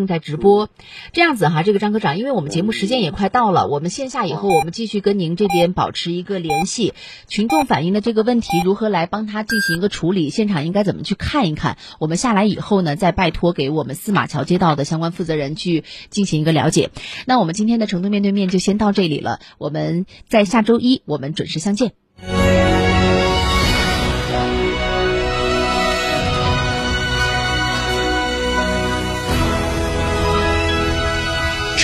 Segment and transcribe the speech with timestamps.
[0.00, 0.70] 正在直播，
[1.12, 6.94] 这样子哈，这个张科长，因为我们节目时间也快到了，我们线下以后我们继续跟您这边保持一个联系。
[7.28, 10.30] 群众反映的这个问题如何来帮他进行一个处理？
[10.30, 11.76] 现场应该怎么去看一看？
[11.98, 16.88] 我们下来以后呢，再拜托给我们司马桥街道的相关负责人去进行一个了解。
[17.26, 21.99] 那我们今天的成都面对面就先到这里了，我们在下周一我们准时相见。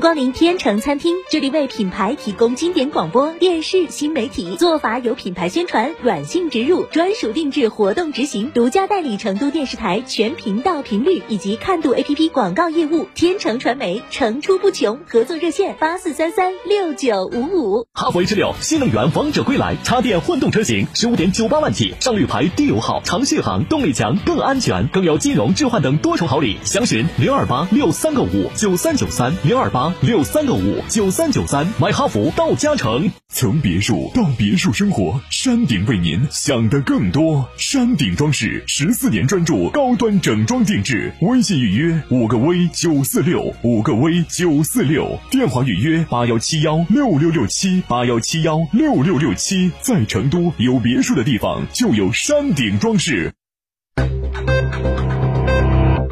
[0.00, 13.06] 光临天成餐厅，这里为品牌提供经典广播电视新媒体做法，有品牌宣传、软性植入、专属定制、活动执行，独家代理成都电视台全频道频率以及看度 APP 广告业务。
[13.14, 17.86] 天成传媒层出不穷，合作热线八四三三六九五五。
[17.92, 26.56] 哈弗 H 六新能源王者归来，插电混动车型十五点九八万起，上绿牌，低油耗，长续航，动力强，更安全，更有金融置换等多重好礼。
[26.64, 29.58] 详询零二八六三个五九三九三零。
[29.58, 33.10] 二八六三个五九三九三，买哈弗到嘉诚。
[33.30, 37.48] 从别墅到别墅生活，山顶为您想的更多。
[37.56, 49.70] 山顶装饰十四年专注高端整装定制，微信预约五个 V 九四六五个 V 九四六，电话预约八幺七幺六六六七八幺七幺六六六七。
[49.82, 53.32] 在成都有别墅的地方就有山顶装饰。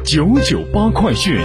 [0.05, 1.37] 九九八快讯。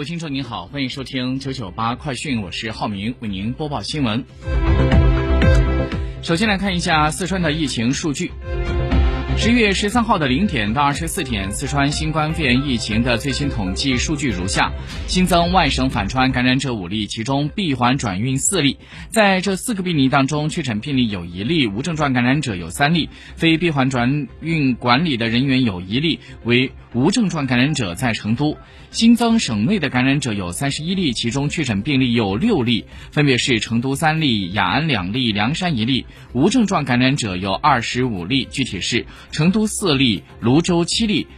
[0.00, 4.24] 位听众您好，欢迎收听九九八快讯，我是浩明，为您播报新闻。
[6.22, 8.32] 首先来看一下四川的疫情数据。
[9.40, 14.70] 十月十三号的零点到二十四点，四川新冠肺炎疫情的最新统计数据如下：
[15.06, 18.76] 新增外省返川感染者五例，其中闭环转运四例。
[19.08, 28.58] 在这四个病例当中，确诊病例有一例，无症状感染者有三例，非闭环转运管理的人员有一例，为无症状感染者在成都。
[28.90, 36.04] 新增省内的感染者有三十一例，其中确诊病例有六例，分别是成都三例、雅安两例、凉山一例。
[36.34, 39.06] 无症状感染者有二十五例，具体是。
[39.30, 41.28] 成都四例，泸州七例，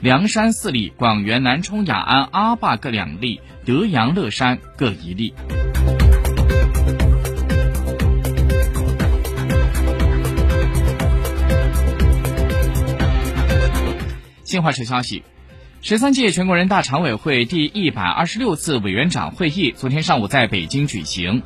[0.00, 5.34] 凉山四例，广元、南充、雅安、阿坝各两例，德阳、乐山各一例。
[14.44, 15.22] 新华社消息，
[15.80, 21.42] 十三届全国人大常委会第一百二十六次委员长会议昨天上午在北京举行。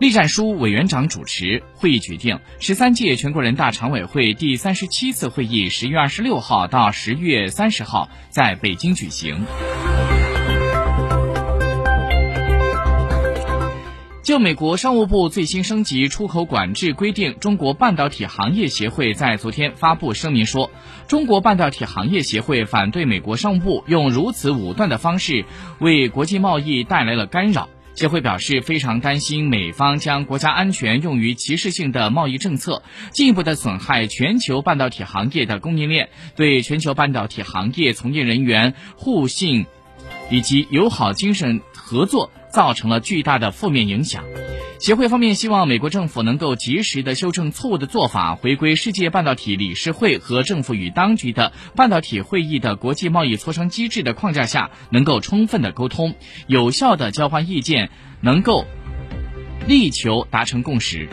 [0.00, 9.44] 栗战书委员长主持会议，决定十三届全国人大常委会第三十七次会议十月二十六号到十月三十号在北京举行。
[14.24, 20.72] 就美国商务部最新升级出口管制规定，中国半导体行业协会在昨天发布声明说，
[21.06, 25.44] 中国半导体行业协会反对美国商务部用如此武断的方式
[25.78, 27.68] 为国际贸易带来了干扰。
[27.94, 32.82] 协会表示非常担心美方将国家安全用于歧视性的贸易政策，
[33.12, 39.66] 进一步的损害全球半导体行业的供应链，对全球半导体行业从业人员互信
[40.30, 44.24] 以及友好精神合作造成了巨大的负面影响。
[44.84, 56.14] 协会方面希望美国政府能够及时的修正错误的做法，回归世界半导体理事会和政府与当局的半导体会议的国际贸易磋商机制的框架下，能够充分的沟通，
[56.48, 57.88] 有效的交换意见，
[58.20, 58.66] 能够
[59.66, 61.08] 力求达成共识。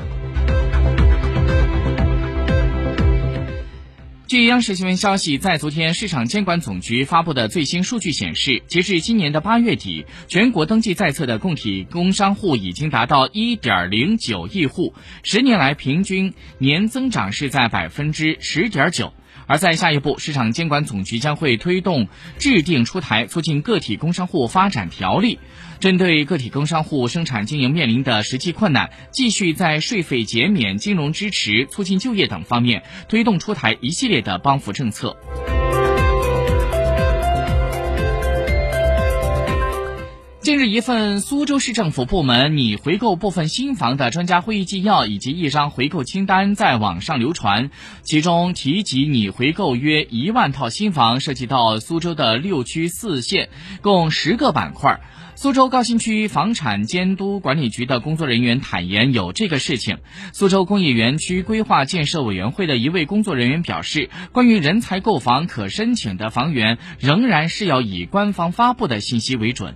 [4.32, 19.14] 据央视新闻消息，在昨天市场监管总局发布的最新数据显示，截至今年的八月底，全国登记在册的供体工商户已经达到一点零九亿户，十年来平均年增长是在百分之十点九。
[19.52, 22.08] 而在下一步，市场监管总局将会推动
[22.40, 25.40] 制定出台促进个体工商户发展条例，
[25.82, 35.18] 针对个体工商户生产经营面临的实际困难，继续在税费减免、金融支持、促进就业等方面推动出台一系列的帮扶政策。
[40.52, 47.72] 近日，一份苏州市政府部门拟回购部分新房的专家会议纪要以及一张回购清单在网上流传，
[48.02, 53.48] 其中提及拟回购约一万套新房，涉及到苏州的六区四县，
[53.82, 55.00] 共十个板块。
[55.36, 60.00] 苏州高新区房产监督管理局的工作人员坦言有这个事情。
[60.34, 69.74] 苏州工业园区规划建设委员会的一位工作人员表示，关于人才购房可申请的房源，仍然是要以官方发布的信息为准。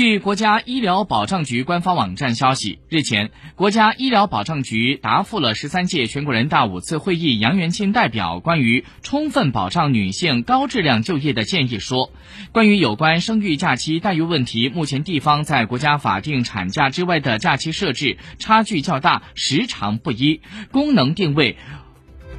[0.00, 12.14] 据国家医疗保障局官方网站消息，日前，国家医疗保障局答复了十三届全国人大五次会议杨元庆代表关于充分保障女性高质量就业的建议说，
[12.50, 20.40] 关于有关生育假期待遇问题，目前地方在国家法定产假之外的假期设置差距较大，时长不一，
[20.72, 21.58] 功能定位。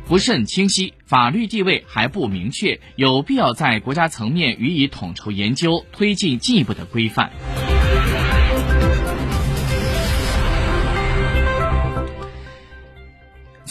[0.07, 7.31] 不甚清晰，法律地位还不明确，有必要在国家层面予以统筹研究，推进进一步的规范。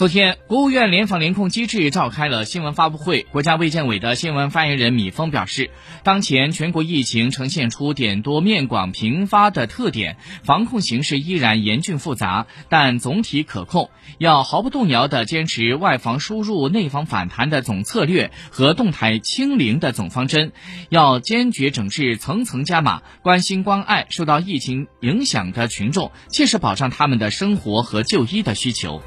[0.01, 3.21] 昨天，国务院联防联控机制召开了新闻发布会。
[3.31, 5.69] 国家卫健委的新闻发言人米峰表示，
[6.03, 13.91] 当前全国疫情呈现出点多面广频发的特点，防控形势依然严峻复杂，但总体可控。
[14.17, 20.51] 要毫不动摇地坚持外防输入、内防反弹的总策略和动态清零的总方针，
[20.89, 28.99] 要坚决整治层层加码，关心关爱受到疫情影响的群众，切实保障他们的生活和就医的需求。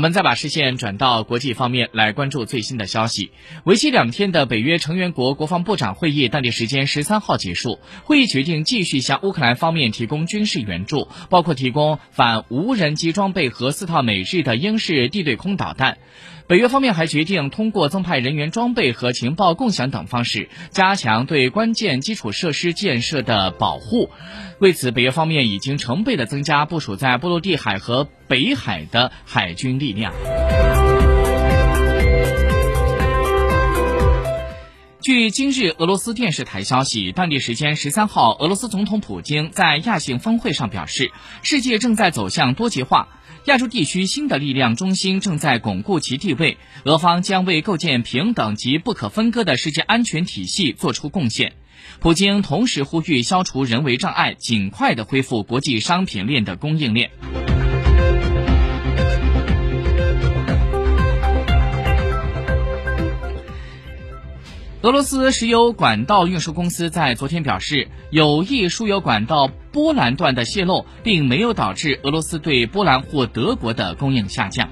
[0.00, 3.32] 我们再把视线转到国际方面来关注最新的消息。
[3.64, 15.98] 为期两天的北约成员国国防部长会议当地时间十三号结束，会议决定继续向乌克兰方面提供军事援助，包括提供反无人机装备和四套美制的英式地对空导弹。
[16.46, 24.10] 北约方面还决定通过增派人员装备和情报共享等方式，加强对关键基础设施建设的保护。
[24.58, 30.12] 为此，北约方面已经成倍的增加部署在波罗的海和北海的海军力力量。
[35.02, 41.10] 据今日俄罗斯电视台消息，当地时间十三号，俄罗斯总统普京在亚信峰会上表示，
[41.42, 43.08] 世界正在走向多极化，
[43.46, 51.54] 亚洲地区新的力量中心正在巩固其地位，俄方将为构建平等及不可分割的世界安全体系做出贡献。
[51.98, 57.10] 普京同时呼吁消除人为障碍，尽快的恢复国际商品链的供应链。
[64.82, 74.70] 俄罗斯石油管道运输公司在昨天表示，有意输油管道波兰段的泄漏，并没有导致俄罗斯对波兰或德国的供应下降。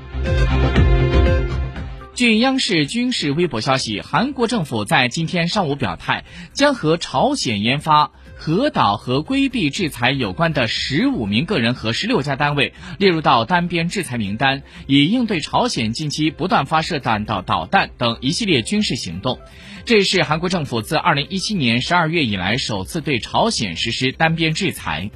[2.15, 19.41] 据央视军事微博消息，韩国政府在今天上午表态，将和朝鲜研发核导和规避制裁有关的十五名个人和十六家单位列入到单边制裁名单，以应对朝鲜近期不断发射弹道导弹等一系列军事行动。
[19.85, 25.11] 这是韩国政府自二零一七年十二月以来首次对朝鲜实施单边制裁。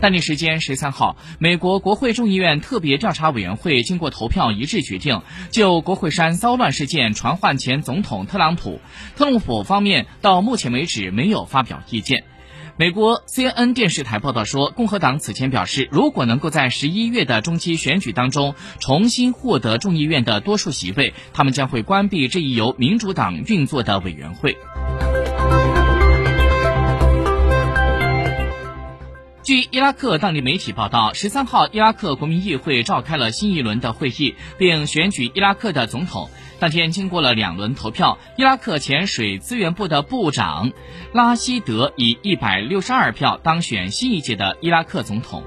[0.00, 8.80] 当地时间十三号，美国国会众议院特别调查委员会经过投票一致决定，就国会山骚乱事件传唤前总统特朗普。
[9.16, 12.22] 特朗普方面到目前为止没有发表意见。
[12.76, 24.56] 美国 CNN 电视台报道说，共和党此前表示，如果能够在十一月的中期选举当中重新获得众议院的多数席位，他们将会关闭这一由民主党运作的委员会。
[29.48, 36.28] 据伊拉克当地媒体报道，十三号，伊拉克国民议会召开了新一轮的会议，并选举伊拉克的总统。
[36.58, 40.72] 当天经过了两轮投票，伊拉克前水资源部的部长
[41.14, 45.42] 拉希德以一百六十二票当选新一届的伊拉克总统。